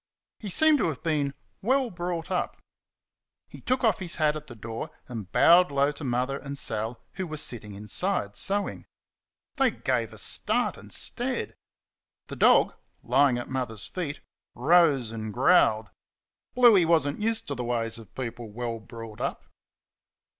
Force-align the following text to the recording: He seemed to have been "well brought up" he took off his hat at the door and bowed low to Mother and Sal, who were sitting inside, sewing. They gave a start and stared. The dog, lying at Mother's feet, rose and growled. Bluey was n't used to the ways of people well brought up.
He 0.39 0.49
seemed 0.49 0.79
to 0.79 0.87
have 0.87 1.03
been 1.03 1.35
"well 1.61 1.91
brought 1.91 2.31
up" 2.31 2.57
he 3.47 3.61
took 3.61 3.83
off 3.83 3.99
his 3.99 4.15
hat 4.15 4.35
at 4.35 4.47
the 4.47 4.55
door 4.55 4.89
and 5.07 5.31
bowed 5.31 5.69
low 5.69 5.91
to 5.91 6.03
Mother 6.03 6.39
and 6.39 6.57
Sal, 6.57 6.99
who 7.13 7.27
were 7.27 7.37
sitting 7.37 7.75
inside, 7.75 8.35
sewing. 8.35 8.87
They 9.57 9.69
gave 9.69 10.11
a 10.11 10.17
start 10.17 10.75
and 10.75 10.91
stared. 10.91 11.53
The 12.29 12.35
dog, 12.35 12.73
lying 13.03 13.37
at 13.37 13.47
Mother's 13.47 13.85
feet, 13.87 14.21
rose 14.55 15.11
and 15.11 15.31
growled. 15.31 15.91
Bluey 16.55 16.83
was 16.83 17.05
n't 17.07 17.21
used 17.21 17.47
to 17.49 17.53
the 17.53 17.63
ways 17.63 17.99
of 17.99 18.15
people 18.15 18.49
well 18.49 18.79
brought 18.79 19.21
up. 19.21 19.45